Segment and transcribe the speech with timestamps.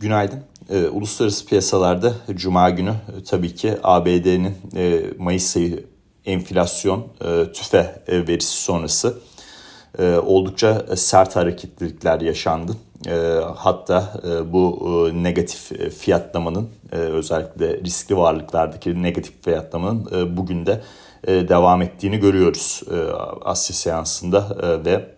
[0.00, 0.42] Günaydın.
[0.70, 5.84] E, uluslararası piyasalarda Cuma günü e, tabii ki ABD'nin e, Mayıs ayı
[6.24, 9.18] enflasyon e, tüfe e, verisi sonrası
[9.98, 12.72] e, oldukça sert hareketlilikler yaşandı.
[13.06, 13.14] E,
[13.56, 20.66] hatta e, bu e, negatif e, fiyatlamanın e, özellikle riskli varlıklardaki negatif fiyatlamanın e, bugün
[20.66, 20.80] de
[21.26, 22.96] e, devam ettiğini görüyoruz e,
[23.44, 25.14] Asya seansında e, ve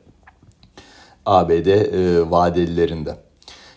[1.27, 3.32] ABD e, vadelilerinde.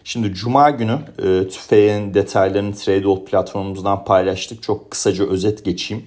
[0.07, 4.63] Şimdi Cuma günü e, TÜFE'nin detaylarını Tradeold platformumuzdan paylaştık.
[4.63, 6.05] Çok kısaca özet geçeyim.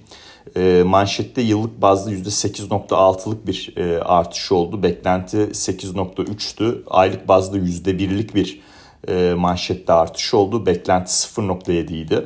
[0.57, 4.83] E, manşette yıllık bazda %8.6'lık bir e, artış oldu.
[4.83, 6.83] Beklenti 8.3'tü.
[6.87, 8.61] Aylık bazda %1'lik bir
[9.07, 10.65] e, manşette artış oldu.
[10.65, 12.25] Beklenti 0.7 idi.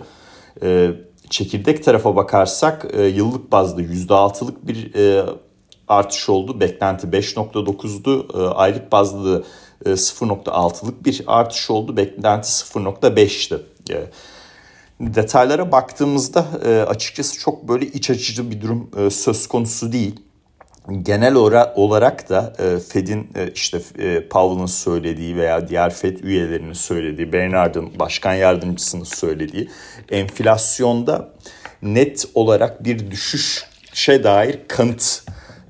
[0.64, 0.92] E,
[1.30, 5.26] çekirdek tarafa bakarsak e, yıllık bazda %6'lık bir e,
[5.88, 6.59] artış oldu.
[6.59, 8.44] Beklenti 5.9'du.
[8.44, 9.44] E, aylık bazda
[9.86, 11.98] 0.6'lık e, bir artış oldu.
[11.98, 13.60] Beklenti 0.5'ti.
[13.92, 14.04] E,
[15.00, 20.20] detaylara baktığımızda e, açıkçası çok böyle iç açıcı bir durum söz konusu değil.
[21.02, 21.36] Genel
[21.76, 22.54] olarak da
[22.89, 23.80] Fed'in işte
[24.30, 29.70] Powell'ın söylediği veya diğer Fed üyelerinin söylediği, Bernard'ın başkan yardımcısının söylediği
[30.11, 31.30] enflasyonda
[31.81, 35.23] net olarak bir düşüşe dair kanıt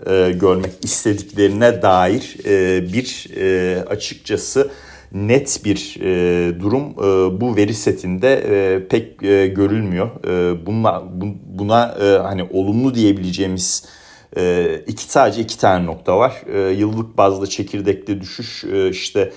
[0.07, 4.71] e, görmek istediklerine dair e, bir e, açıkçası
[5.13, 10.09] net bir e, durum e, bu veri setinde e, pek e, görülmüyor.
[10.27, 13.85] E, buna bu, buna e, hani olumlu diyebileceğimiz
[14.37, 16.41] e, iki sadece iki tane nokta var.
[16.53, 19.31] E, yıllık bazda çekirdekli düşüş e, işte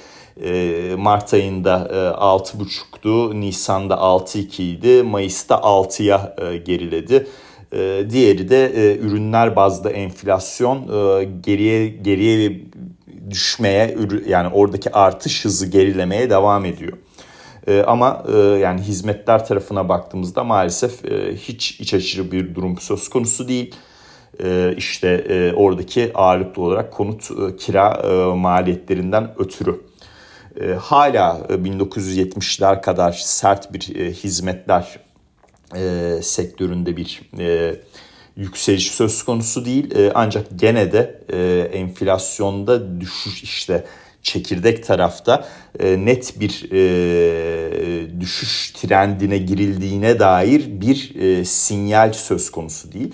[0.45, 7.27] e, Mart ayında e, 6.5'tu, Nisan'da 6.2 idi, Mayıs'ta 6'ya e, geriledi.
[7.73, 12.61] E, diğeri de e, ürünler bazda enflasyon e, geriye geriye
[13.31, 16.99] düşmeye yani oradaki artış hızı gerilemeye devam ediyor.
[17.67, 18.25] E, ama
[18.61, 23.75] yani hizmetler tarafına baktığımızda maalesef hiç iç açıcı bir durum söz konusu değil.
[24.45, 27.29] E, işte e, oradaki ağırlıklı olarak konut
[27.59, 28.03] kira
[28.37, 29.81] maliyetlerinden ötürü.
[30.81, 33.81] Hala 1970'ler kadar sert bir
[34.13, 35.06] hizmetler
[35.75, 37.77] e, sektöründe bir e,
[38.37, 39.95] yükseliş söz konusu değil.
[39.95, 43.85] E, ancak gene de e, enflasyonda düşüş işte
[44.23, 52.93] çekirdek tarafta e, net bir e, düşüş trendine girildiğine dair bir e, sinyal söz konusu
[52.93, 53.13] değil.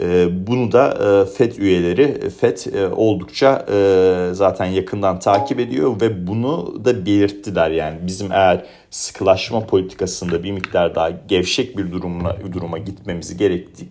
[0.00, 6.26] Ee, bunu da e, FED üyeleri, FED e, oldukça e, zaten yakından takip ediyor ve
[6.26, 7.70] bunu da belirttiler.
[7.70, 13.36] Yani bizim eğer sıkılaşma politikasında bir miktar daha gevşek bir durumla, duruma gitmemiz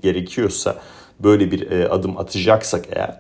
[0.02, 0.76] gerekiyorsa,
[1.20, 3.20] böyle bir adım atacaksak eğer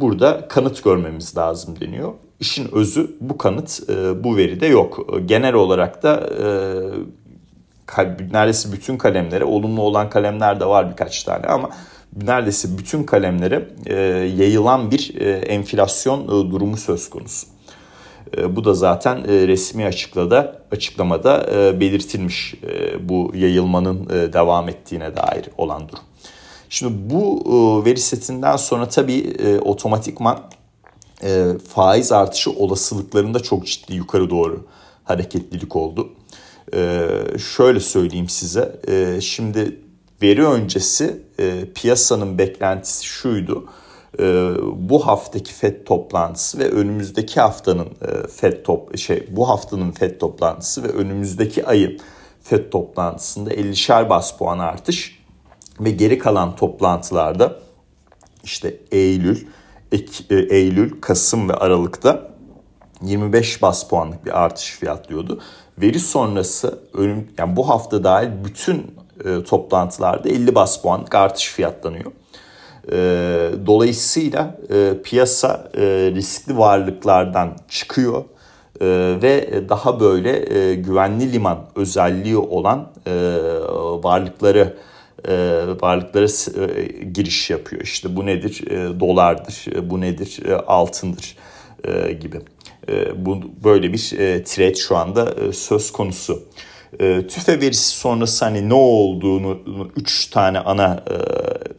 [0.00, 2.12] burada kanıt görmemiz lazım deniyor.
[2.40, 3.80] İşin özü bu kanıt
[4.24, 5.08] bu veride yok.
[5.26, 6.30] Genel olarak da
[8.32, 11.70] neredeyse bütün kalemlere olumlu olan kalemler de var birkaç tane ama
[12.16, 13.68] neredeyse bütün kalemlere
[14.26, 17.46] yayılan bir e, enflasyon e, durumu söz konusu.
[18.36, 21.46] E, bu da zaten resmi açıklada açıklamada
[21.80, 22.54] belirtilmiş
[23.00, 26.02] bu yayılmanın devam ettiğine dair olan durum.
[26.68, 30.38] Şimdi bu e, veri setinden sonra tabii otomatikman
[31.68, 34.66] faiz artışı olasılıklarında çok ciddi yukarı doğru
[35.04, 36.08] hareketlilik oldu.
[36.74, 37.08] Ee,
[37.56, 38.80] şöyle söyleyeyim size.
[38.88, 39.80] Ee, şimdi
[40.22, 43.68] veri öncesi e, piyasanın beklentisi şuydu.
[44.18, 44.24] E,
[44.74, 50.82] bu haftaki FED toplantısı ve önümüzdeki haftanın e, FED top şey bu haftanın FED toplantısı
[50.82, 52.00] ve önümüzdeki ayın
[52.42, 55.22] FED toplantısında 50'şer bas puan artış
[55.80, 57.58] ve geri kalan toplantılarda
[58.44, 59.46] işte Eylül,
[59.92, 62.32] Ek, e, Eylül, Kasım ve Aralık'ta
[63.02, 65.40] 25 bas puanlık bir artış fiyatlıyordu.
[65.78, 68.94] Veri sonrası önüm, yani bu hafta dahil bütün
[69.24, 72.12] e, toplantılarda 50 bas puanlık artış fiyatlanıyor.
[72.92, 72.96] E,
[73.66, 75.80] dolayısıyla e, piyasa e,
[76.14, 78.24] riskli varlıklardan çıkıyor
[78.80, 78.86] e,
[79.22, 83.12] ve daha böyle e, güvenli liman özelliği olan e,
[84.02, 84.76] varlıkları
[85.28, 87.82] e, varlıklara e, giriş yapıyor.
[87.82, 88.70] İşte bu nedir?
[88.70, 90.42] E, dolardır, e, bu nedir?
[90.46, 91.36] E, altındır
[91.84, 92.40] e, gibi.
[92.88, 96.42] E, bu böyle bir e, trade şu anda e, söz konusu.
[97.00, 99.58] E, tüfe verisi sonrası hani ne olduğunu
[99.96, 101.16] üç tane ana e,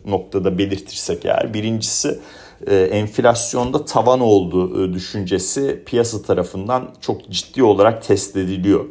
[0.10, 1.54] noktada belirtirsek eğer.
[1.54, 2.20] Birincisi
[2.68, 8.86] e, enflasyonda tavan olduğu e, düşüncesi piyasa tarafından çok ciddi olarak test ediliyor.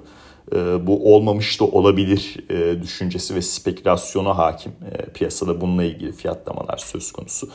[0.54, 4.72] E, bu olmamış da olabilir e, düşüncesi ve spekülasyona hakim.
[4.92, 7.48] E, piyasada bununla ilgili fiyatlamalar söz konusu.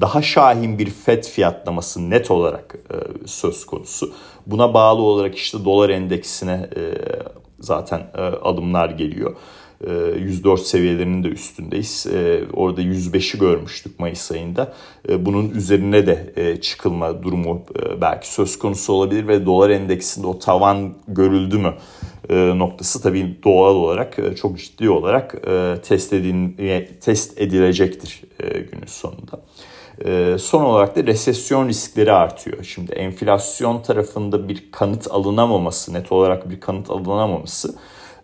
[0.00, 2.78] Daha şahin bir FED fiyatlaması net olarak
[3.26, 4.12] söz konusu.
[4.46, 6.70] Buna bağlı olarak işte dolar endeksine
[7.60, 8.10] zaten
[8.42, 9.36] alımlar geliyor.
[10.18, 12.06] 104 seviyelerinin de üstündeyiz.
[12.52, 14.74] Orada 105'i görmüştük Mayıs ayında.
[15.18, 17.62] Bunun üzerine de çıkılma durumu
[18.00, 21.74] belki söz konusu olabilir ve dolar endeksinde o tavan görüldü mü
[22.30, 25.42] noktası tabii doğal olarak çok ciddi olarak
[25.82, 26.56] test, edin,
[27.00, 29.40] test edilecektir günün sonunda.
[30.38, 32.64] Son olarak da resesyon riskleri artıyor.
[32.64, 37.74] Şimdi enflasyon tarafında bir kanıt alınamaması, net olarak bir kanıt alınamaması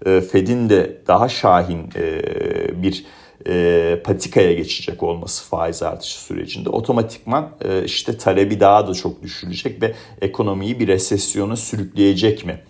[0.07, 3.05] e, Fed'in de daha şahin e, bir
[3.47, 7.51] e, patikaya geçecek olması faiz artışı sürecinde otomatikman
[7.85, 12.61] işte talebi daha da çok düşürecek ve ekonomiyi bir resesyona sürükleyecek mi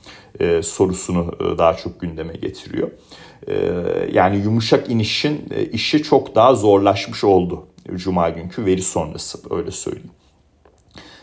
[0.62, 2.90] sorusunu daha çok gündeme getiriyor.
[4.12, 7.66] Yani yumuşak inişin işi çok daha zorlaşmış oldu
[7.96, 10.10] Cuma günkü veri sonrası öyle söyleyeyim.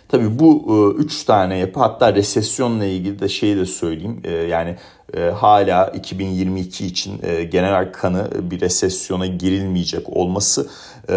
[0.10, 4.22] Tabii bu e, üç tane yapı hatta resesyonla ilgili de şeyi de söyleyeyim.
[4.24, 4.76] E, yani
[5.14, 7.22] e, hala 2022 için
[7.52, 10.70] genel kanı bir resesyona girilmeyecek olması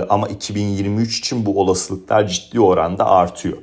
[0.09, 3.59] ama 2023 için bu olasılıklar ciddi oranda artıyor.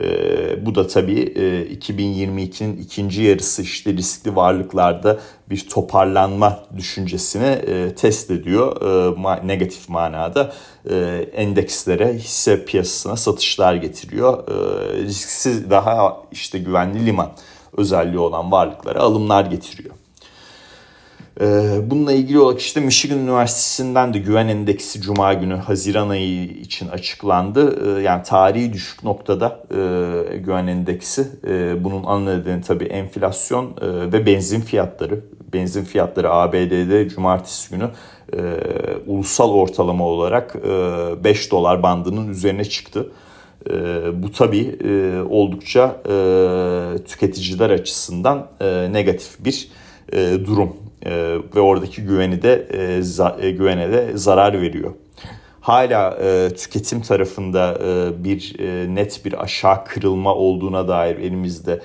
[0.00, 5.20] E, bu da tabii e, 2022'nin ikinci yarısı işte riskli varlıklarda
[5.50, 8.76] bir toparlanma düşüncesini e, test ediyor.
[8.82, 10.52] E, ma- negatif manada
[10.90, 10.96] e,
[11.34, 14.48] endekslere, hisse piyasasına satışlar getiriyor.
[14.48, 14.54] E,
[15.02, 17.32] risksiz daha işte güvenli liman
[17.76, 19.95] özelliği olan varlıklara alımlar getiriyor.
[21.40, 26.88] Ee, bununla ilgili olarak işte Michigan Üniversitesi'nden de güven endeksi Cuma günü Haziran ayı için
[26.88, 27.78] açıklandı.
[27.98, 31.28] Ee, yani tarihi düşük noktada e, güven endeksi.
[31.46, 35.20] Ee, bunun ana nedeni tabii enflasyon e, ve benzin fiyatları.
[35.52, 37.90] Benzin fiyatları ABD'de cumartesi günü
[38.32, 38.38] e,
[39.06, 40.54] ulusal ortalama olarak
[41.24, 43.10] 5 dolar bandının üzerine çıktı.
[44.12, 44.78] bu tabii
[45.30, 46.02] oldukça
[47.06, 48.48] tüketiciler açısından
[48.92, 49.68] negatif bir
[50.46, 52.68] durum e, ve oradaki güveni de
[53.40, 54.92] e, e, güvene de zarar veriyor.
[55.60, 56.18] Hala
[56.56, 57.78] tüketim tarafında
[58.24, 58.56] bir
[58.94, 61.80] net bir aşağı kırılma olduğuna dair elimizde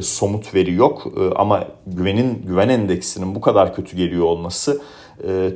[0.00, 4.82] somut veri yok ama güvenin güven endeksinin bu kadar kötü geliyor olması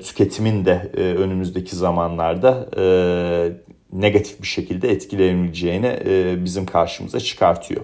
[0.04, 2.68] tüketimin de önümüzdeki zamanlarda
[3.92, 5.96] negatif bir şekilde etkilenebileceğini
[6.44, 7.80] bizim karşımıza çıkartıyor.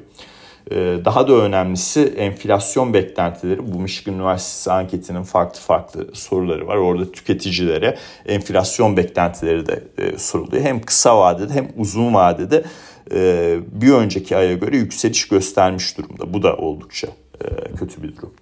[0.71, 3.73] Ee, daha da önemlisi enflasyon beklentileri.
[3.73, 6.77] Bu Michigan Üniversitesi anketinin farklı farklı soruları var.
[6.77, 10.62] Orada tüketicilere enflasyon beklentileri de e, soruluyor.
[10.62, 12.65] Hem kısa vadede hem uzun vadede
[13.12, 16.35] e, bir önceki aya göre yükseliş göstermiş durumda.
[16.35, 17.09] Bu da oldukça
[17.45, 18.33] e, kötü bir durum.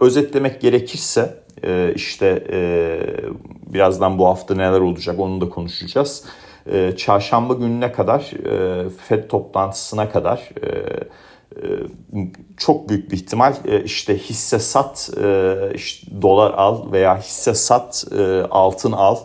[0.00, 1.42] Özetlemek gerekirse
[1.94, 2.44] işte
[3.66, 6.24] birazdan bu hafta neler olacak onu da konuşacağız.
[6.72, 11.68] Ee, çarşamba gününe kadar e, FED toplantısına kadar e, e,
[12.56, 13.54] çok büyük bir ihtimal
[13.84, 15.10] işte hisse sat
[15.74, 18.04] işte dolar al veya hisse sat
[18.50, 19.16] altın al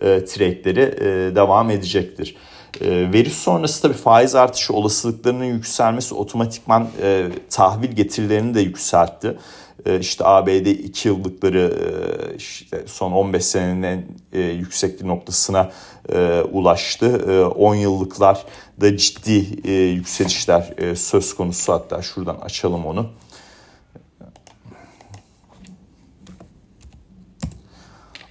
[0.00, 0.96] trade'leri
[1.36, 2.36] devam edecektir.
[2.82, 6.88] Veri sonrası tabii faiz artışı olasılıklarının yükselmesi otomatikman
[7.50, 9.36] tahvil getirilerini de yükseltti.
[10.00, 11.72] İşte ABD 2 yıllıkları
[12.36, 15.70] işte son 15 senenin en yüksekliği noktasına
[16.12, 17.06] e, ulaştı.
[17.06, 18.44] E, 10 yıllıklar
[18.80, 23.06] da ciddi e, yükselişler e, söz konusu hatta şuradan açalım onu.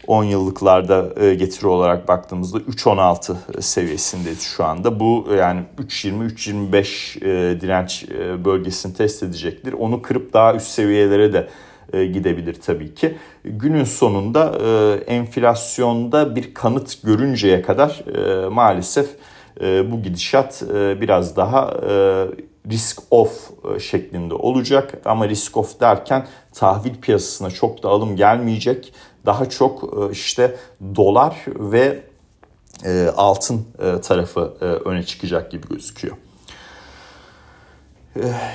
[0.08, 5.00] On yıllıklarda e, getiri olarak baktığımızda 3.16 seviyesindeyiz şu anda.
[5.00, 9.74] Bu yani 3.20-3.25 e, direnç e, bölgesini test edecektir.
[9.74, 11.48] Onu kırıp daha üst seviyelere de
[11.94, 13.18] e, gidebilir tabii ki.
[13.44, 19.10] Günün sonunda e, enflasyonda bir kanıt görünceye kadar e, maalesef
[19.92, 20.64] bu gidişat
[21.02, 21.74] biraz daha
[22.72, 25.02] risk off şeklinde olacak.
[25.06, 28.94] Ama risk off derken tahvil piyasasına çok da alım gelmeyecek.
[29.26, 30.56] Daha çok işte
[30.96, 32.04] dolar ve
[33.16, 33.66] altın
[34.02, 34.40] tarafı
[34.86, 36.18] öne çıkacak gibi gözüküyor.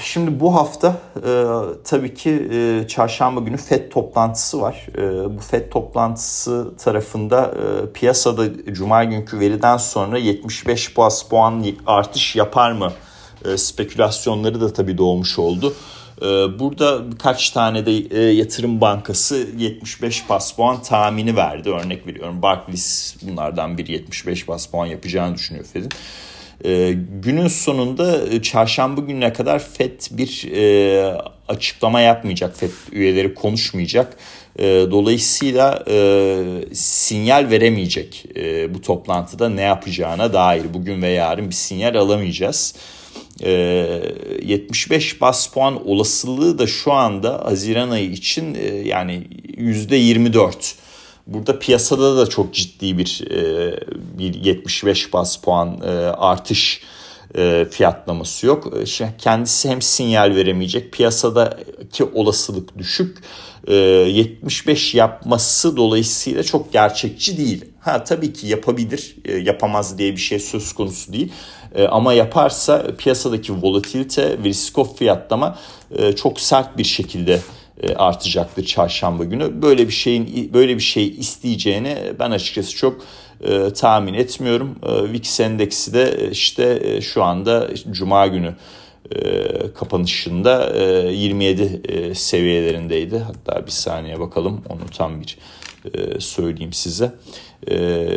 [0.02, 1.44] Şimdi bu hafta e,
[1.84, 4.86] tabii ki e, çarşamba günü FED toplantısı var.
[4.98, 12.36] E, bu FED toplantısı tarafında e, piyasada cuma günkü veriden sonra 75 bas puan artış
[12.36, 12.92] yapar mı
[13.44, 15.74] e, spekülasyonları da tabii doğmuş oldu.
[16.22, 16.26] E,
[16.58, 21.70] burada birkaç tane de e, yatırım bankası 75 bas puan tahmini verdi.
[21.70, 25.90] Örnek veriyorum Barclays bunlardan bir 75 bas puan yapacağını düşünüyor Fed'in.
[27.22, 30.48] Günün sonunda çarşamba gününe kadar FED bir
[31.48, 32.56] açıklama yapmayacak.
[32.56, 34.16] FED üyeleri konuşmayacak.
[34.90, 35.84] Dolayısıyla
[36.72, 38.24] sinyal veremeyecek
[38.68, 42.74] bu toplantıda ne yapacağına dair bugün ve yarın bir sinyal alamayacağız.
[43.42, 43.50] E,
[44.42, 49.26] 75 bas puan olasılığı da şu anda Haziran ayı için e, yani
[49.56, 50.74] %24.
[51.26, 53.80] Burada piyasada da çok ciddi bir e,
[54.18, 56.80] bir 75 bas puan e, artış
[57.70, 58.74] fiyatlaması yok.
[58.86, 63.18] Şimdi kendisi hem sinyal veremeyecek, piyasadaki olasılık düşük.
[63.68, 67.64] 75 yapması dolayısıyla çok gerçekçi değil.
[67.80, 71.32] Ha tabii ki yapabilir, yapamaz diye bir şey söz konusu değil.
[71.90, 75.58] Ama yaparsa piyasadaki volatilite ve risk of fiyatlama
[76.16, 77.40] çok sert bir şekilde
[77.82, 79.62] e, artacaktır çarşamba günü.
[79.62, 83.04] Böyle bir şeyin böyle bir şey isteyeceğini ben açıkçası çok
[83.40, 84.78] e, tahmin etmiyorum.
[84.86, 88.54] E, VIX endeksi de işte e, şu anda cuma günü
[89.14, 93.18] e, kapanışında e, 27 e, seviyelerindeydi.
[93.18, 95.38] Hatta bir saniye bakalım onu tam bir
[95.94, 97.12] e, söyleyeyim size.
[97.70, 98.08] E,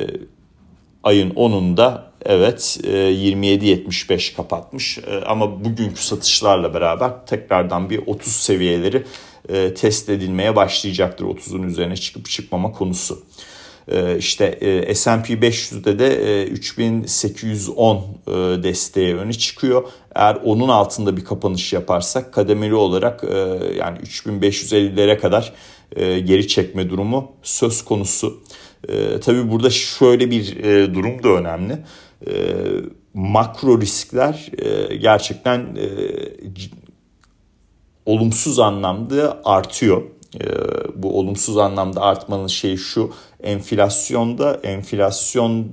[1.03, 9.03] ayın 10'unda evet 27.75 kapatmış ama bugünkü satışlarla beraber tekrardan bir 30 seviyeleri
[9.49, 13.23] e, test edilmeye başlayacaktır 30'un üzerine çıkıp çıkmama konusu.
[13.87, 18.05] E, işte e, S&P 500'de de 3810
[18.63, 19.83] desteği öne çıkıyor.
[20.15, 23.23] Eğer onun altında bir kapanış yaparsak kademeli olarak
[23.77, 25.53] yani 3550'lere kadar
[25.97, 28.43] geri çekme durumu söz konusu.
[29.21, 30.55] Tabii burada şöyle bir
[30.93, 31.77] durum da önemli.
[33.13, 34.51] Makro riskler
[35.01, 35.77] gerçekten
[38.05, 40.03] olumsuz anlamda artıyor.
[40.39, 40.45] Ee,
[40.95, 43.13] bu olumsuz anlamda artmanın şeyi şu
[43.43, 45.67] enflasyonda enflasyon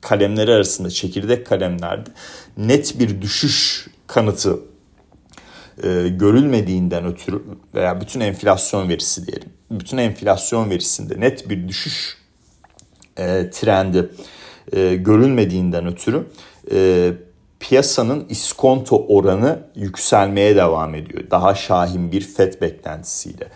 [0.00, 2.10] kalemleri arasında çekirdek kalemlerde
[2.56, 4.60] net bir düşüş kanıtı
[5.82, 7.42] e, görülmediğinden ötürü
[7.74, 9.48] veya bütün enflasyon verisi diyelim.
[9.70, 12.18] Bütün enflasyon verisinde net bir düşüş
[13.18, 14.10] e, trendi
[14.72, 16.26] e, görülmediğinden ötürü
[16.72, 17.10] e,
[17.60, 21.24] piyasanın iskonto oranı yükselmeye devam ediyor.
[21.30, 23.48] Daha şahin bir FED beklentisiyle.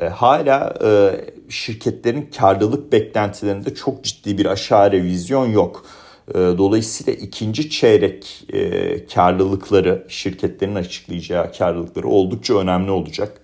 [0.00, 5.84] E, hala e, şirketlerin karlılık beklentilerinde çok ciddi bir aşağı revizyon yok.
[6.28, 13.40] E, dolayısıyla ikinci çeyrek e, karlılıkları, şirketlerin açıklayacağı karlılıkları oldukça önemli olacak.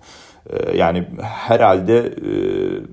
[0.50, 2.30] E, yani herhalde e,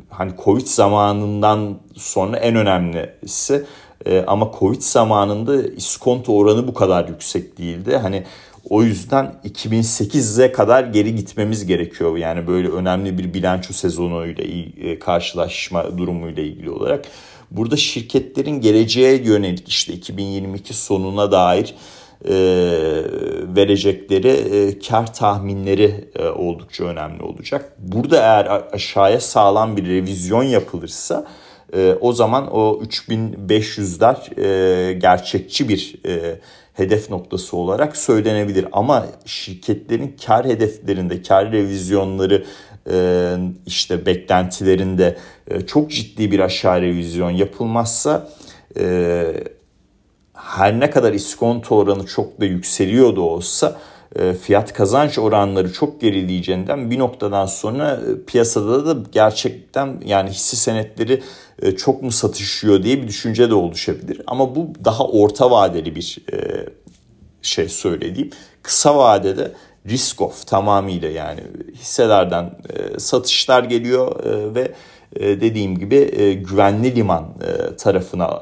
[0.09, 3.65] hani Covid zamanından sonra en önemlisi
[4.05, 7.97] e, ama Covid zamanında iskonto oranı bu kadar yüksek değildi.
[7.97, 8.23] Hani
[8.69, 12.17] o yüzden 2008'e kadar geri gitmemiz gerekiyor.
[12.17, 17.05] Yani böyle önemli bir bilanço sezonuyla e, karşılaşma durumuyla ilgili olarak.
[17.51, 21.75] Burada şirketlerin geleceğe yönelik işte 2022 sonuna dair
[22.25, 22.33] e,
[23.55, 27.75] verecekleri e, kar tahminleri e, oldukça önemli olacak.
[27.79, 31.25] Burada eğer aşağıya sağlam bir revizyon yapılırsa
[31.75, 36.39] e, o zaman o 3500'ler e, gerçekçi bir e,
[36.73, 38.67] hedef noktası olarak söylenebilir.
[38.71, 42.45] Ama şirketlerin kar hedeflerinde, kar revizyonları
[42.91, 48.29] e, işte beklentilerinde e, çok ciddi bir aşağı revizyon yapılmazsa
[48.79, 49.25] e,
[50.33, 53.79] her ne kadar iskonto oranı çok da yükseliyor da olsa
[54.41, 61.23] fiyat kazanç oranları çok gerileyeceğinden bir noktadan sonra e, piyasada da gerçekten yani hisse senetleri
[61.61, 64.21] e, çok mu satışıyor diye bir düşünce de oluşabilir.
[64.27, 66.17] Ama bu daha orta vadeli bir
[67.41, 68.29] şey söylediğim.
[68.61, 69.51] Kısa vadede
[69.89, 71.39] risk off tamamıyla yani
[71.75, 72.55] hisselerden
[72.97, 74.23] satışlar geliyor
[74.55, 74.71] ve
[75.15, 77.25] dediğim gibi güvenli liman
[77.77, 78.39] tarafına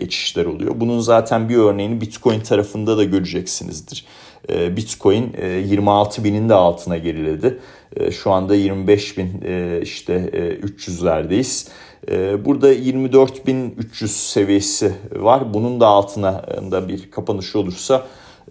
[0.00, 0.72] geçişler oluyor.
[0.76, 4.04] Bunun zaten bir örneğini Bitcoin tarafında da göreceksinizdir.
[4.48, 5.32] Ee, Bitcoin
[5.68, 7.58] 26 e, binin de altına geriledi.
[7.96, 10.30] Ee, şu anda 25 bin e, işte
[10.62, 11.68] 300'lerdeyiz.
[12.10, 15.54] Ee, burada 24.300 seviyesi var.
[15.54, 18.06] Bunun da altına da bir kapanış olursa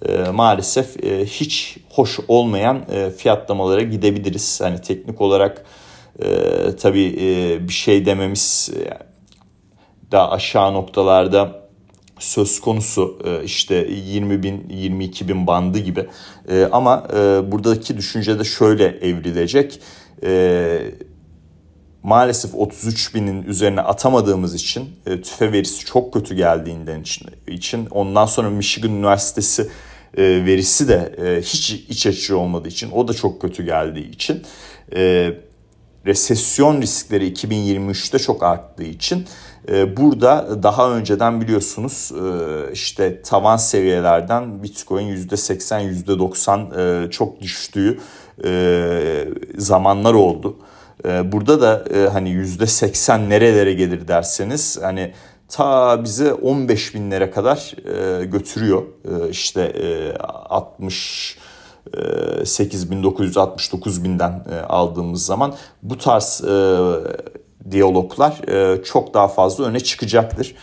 [0.07, 2.81] e, maalesef hiç hoş olmayan
[3.17, 4.61] fiyatlamalara gidebiliriz.
[4.61, 5.65] Hani teknik olarak
[6.81, 7.15] tabii
[7.67, 8.71] bir şey dememiz
[10.11, 11.62] daha aşağı noktalarda
[12.23, 16.07] söz konusu e, işte 20 bin 22 bin bandı gibi.
[16.49, 19.79] E, ama e, buradaki düşünce de şöyle evrilecek.
[22.03, 27.03] Maalesef 33 binin üzerine atamadığımız için tüfe verisi çok kötü geldiğinden
[27.47, 29.69] için ondan sonra Michigan Üniversitesi
[30.17, 34.43] verisi de hiç iç açıcı olmadığı için o da çok kötü geldiği için
[36.05, 39.25] resesyon riskleri 2023'te çok arttığı için
[39.69, 47.99] e, burada daha önceden biliyorsunuz e, işte tavan seviyelerden Bitcoin %80 %90 e, çok düştüğü
[49.57, 50.57] zamanlar oldu.
[51.25, 55.13] Burada da hani %80 nerelere gelir derseniz hani
[55.49, 57.75] ta bize 15 binlere kadar
[58.23, 58.83] götürüyor.
[59.29, 59.73] İşte
[60.19, 61.37] 60
[62.45, 66.41] 8969 binden aldığımız zaman bu tarz
[67.71, 70.55] diyaloglar e, çok daha fazla öne çıkacaktır.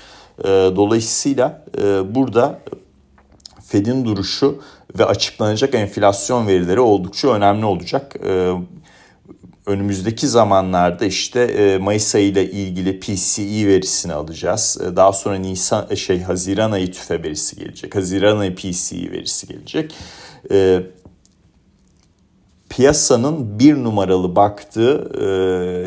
[0.44, 2.58] E, dolayısıyla e, burada
[3.66, 4.62] Fed'in duruşu
[4.98, 8.16] ve açıklanacak enflasyon verileri oldukça önemli olacak.
[9.66, 14.78] Önümüzdeki zamanlarda işte Mayıs ayı ile ilgili PCE verisini alacağız.
[14.96, 17.96] Daha sonra Nisan şey Haziran ayı tüfe verisi gelecek.
[17.96, 19.94] Haziran ayı PCE verisi gelecek
[22.70, 25.26] piyasanın bir numaralı baktığı e,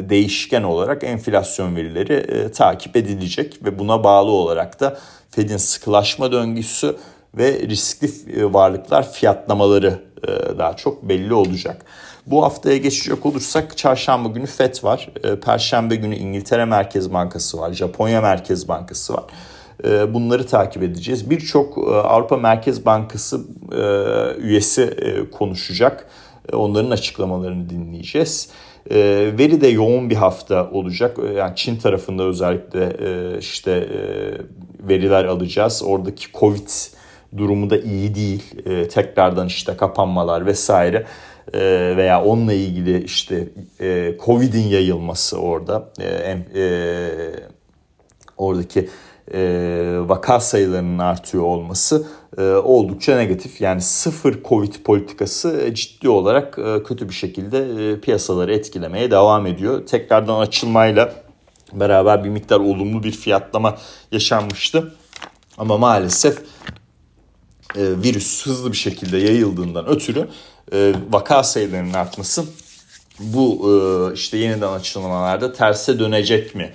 [0.10, 4.98] değişken olarak enflasyon verileri e, takip edilecek ve buna bağlı olarak da
[5.30, 6.96] Fed'in sıkılaşma döngüsü
[7.38, 11.86] ve riskli e, varlıklar fiyatlamaları e, daha çok belli olacak.
[12.28, 15.10] Bu haftaya geçecek olursak çarşamba günü FED var.
[15.24, 17.74] E, Perşembe günü İngiltere Merkez Bankası var.
[17.74, 19.24] Japonya Merkez Bankası var.
[19.84, 21.30] E, bunları takip edeceğiz.
[21.30, 23.42] Birçok Avrupa Merkez Bankası
[24.38, 24.98] üyesi
[25.32, 26.08] konuşacak.
[26.52, 28.50] E, onların açıklamalarını dinleyeceğiz.
[28.90, 28.98] E,
[29.38, 31.18] veri de yoğun bir hafta olacak.
[31.30, 32.94] E, yani Çin tarafında özellikle
[33.40, 33.88] işte
[34.80, 35.84] veriler alacağız.
[35.86, 36.70] Oradaki Covid
[37.38, 38.44] durumu da iyi değil.
[38.90, 41.06] Tekrardan işte kapanmalar vesaire
[41.98, 43.48] veya onunla ilgili işte
[44.26, 45.90] Covid'in yayılması orada
[48.38, 48.90] oradaki
[50.10, 53.62] vaka sayılarının artıyor olması e, oldukça negatif.
[53.62, 59.86] Yani sıfır Covid politikası ciddi olarak e, kötü bir şekilde e, piyasaları etkilemeye devam ediyor.
[59.88, 61.14] Tekrardan açılmayla
[61.74, 63.78] beraber bir miktar olumlu bir fiyatlama
[64.12, 64.96] yaşanmıştı.
[65.58, 66.38] Ama maalesef
[67.76, 70.28] virüs hızlı bir şekilde yayıldığından ötürü
[71.10, 72.44] vaka sayılarının artması
[73.20, 73.72] bu
[74.16, 76.74] işte yeniden açılmalarda terse dönecek mi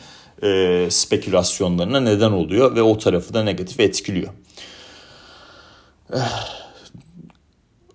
[0.91, 4.33] spekülasyonlarına neden oluyor ve o tarafı da negatif etkiliyor.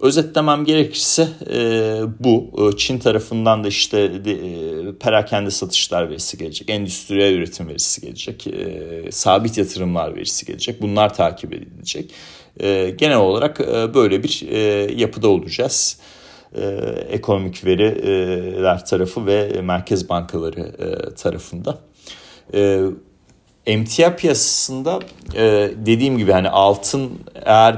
[0.03, 2.51] Özetlemem gerekirse e, bu.
[2.73, 6.69] E, Çin tarafından da işte e, perakende satışlar verisi gelecek.
[6.69, 8.47] Endüstriyel üretim verisi gelecek.
[8.47, 10.81] E, sabit yatırımlar verisi gelecek.
[10.81, 12.11] Bunlar takip edilecek.
[12.59, 14.59] E, genel olarak e, böyle bir e,
[14.95, 15.99] yapıda olacağız.
[16.55, 16.65] E,
[17.09, 21.79] ekonomik veriler tarafı ve merkez bankaları e, tarafında.
[22.53, 22.81] E,
[23.65, 24.99] emtia piyasasında
[25.35, 27.11] e, dediğim gibi hani altın
[27.45, 27.77] eğer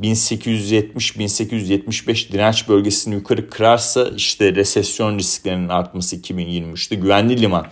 [0.00, 7.66] 1870-1875 direnç bölgesini yukarı kırarsa işte resesyon risklerinin artması 2023'te güvenli liman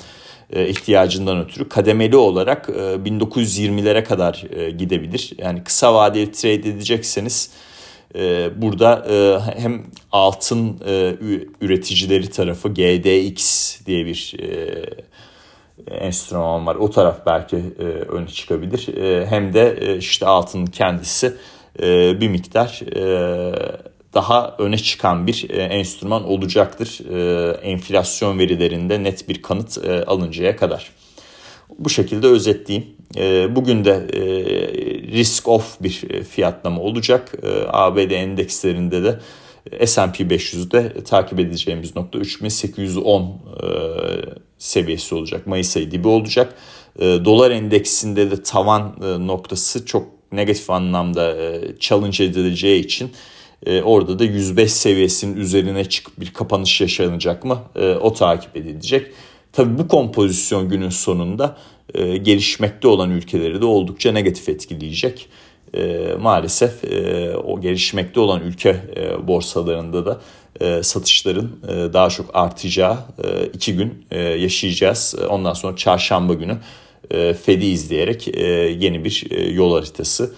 [0.50, 4.44] e, ihtiyacından ötürü kademeli olarak 1920'lere e, kadar
[4.78, 5.32] gidebilir.
[5.38, 7.50] Yani kısa vadeli trade edecekseniz
[8.56, 9.06] burada
[9.56, 9.82] hem
[10.12, 10.80] altın
[11.60, 14.36] üreticileri tarafı GDX diye bir
[15.90, 16.74] enstrüman var.
[16.74, 17.56] O taraf belki
[18.08, 18.88] öne çıkabilir.
[19.26, 21.34] Hem de işte altının kendisi
[21.82, 23.54] e, bir miktar e,
[24.14, 27.00] daha öne çıkan bir e, enstrüman olacaktır.
[27.62, 30.90] Enflasyon verilerinde net bir kanıt alıncaya kadar.
[31.78, 32.88] Bu şekilde özetleyeyim.
[33.56, 34.06] Bugün de
[35.12, 37.32] risk off bir fiyatlama olacak.
[37.68, 39.18] ABD endekslerinde de
[39.86, 43.40] S&P 500'de takip edeceğimiz nokta 3810
[44.58, 45.46] seviyesi olacak.
[45.46, 46.54] Mayıs ayı dibi olacak.
[47.00, 48.96] Dolar endeksinde de tavan
[49.26, 53.12] noktası çok negatif anlamda e, challenge edileceği için
[53.66, 59.06] e, orada da 105 seviyesinin üzerine çıkıp bir kapanış yaşanacak mı e, o takip edilecek.
[59.52, 61.56] Tabi bu kompozisyon günün sonunda
[62.22, 65.28] gelişmekte olan ülkeleri de oldukça negatif etkileyecek.
[66.20, 66.72] Maalesef
[67.44, 68.76] o gelişmekte olan ülke
[69.22, 70.20] borsalarında da
[70.82, 71.50] satışların
[71.92, 72.98] daha çok artacağı
[73.52, 74.06] iki gün
[74.38, 75.14] yaşayacağız.
[75.28, 76.58] Ondan sonra çarşamba günü
[77.10, 78.42] e, Fed'i izleyerek e,
[78.78, 80.34] yeni bir e, yol haritası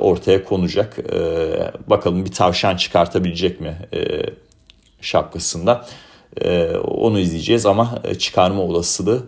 [0.00, 0.98] ortaya konacak.
[1.90, 3.78] Bakalım bir tavşan çıkartabilecek mi
[5.00, 5.86] şapkasında.
[6.84, 9.22] Onu izleyeceğiz ama çıkarma olasılığı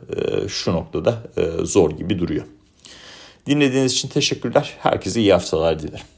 [0.48, 1.22] şu noktada
[1.62, 2.44] zor gibi duruyor.
[3.46, 4.74] Dinlediğiniz için teşekkürler.
[4.78, 6.15] Herkese iyi haftalar dilerim.